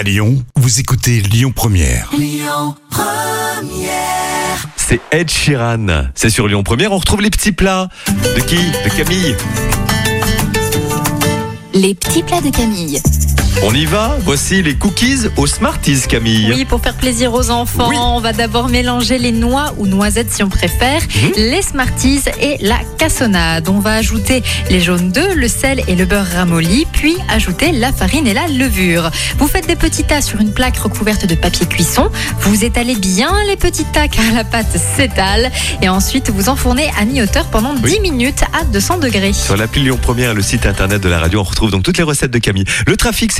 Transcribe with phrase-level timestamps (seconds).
[0.00, 2.10] À Lyon, vous écoutez Lyon Première.
[4.74, 6.06] C'est Ed Sheeran.
[6.14, 6.92] C'est sur Lyon Première.
[6.92, 7.90] On retrouve les petits plats.
[8.06, 8.56] De qui?
[8.56, 9.36] De Camille.
[11.74, 13.02] Les petits plats de Camille.
[13.62, 16.50] On y va Voici les cookies aux Smarties, Camille.
[16.54, 17.96] Oui, pour faire plaisir aux enfants, Oui.
[17.98, 21.32] on va d'abord mélanger les noix ou noisettes si on préfère, Mhm.
[21.36, 23.68] les Smarties et la cassonade.
[23.68, 27.92] On va ajouter les jaunes d'œufs, le sel et le beurre ramolli, puis ajouter la
[27.92, 29.10] farine et la levure.
[29.38, 32.08] Vous faites des petits tas sur une plaque recouverte de papier cuisson.
[32.40, 35.50] Vous étalez bien les petits tas car la pâte s'étale.
[35.82, 39.32] Et ensuite, vous enfournez à mi-hauteur pendant 10 minutes à 200 degrés.
[39.34, 41.98] Sur l'appli Lyon Première et le site internet de la radio, on retrouve donc toutes
[41.98, 42.64] les recettes de Camille.
[42.86, 43.39] Le trafic, c'est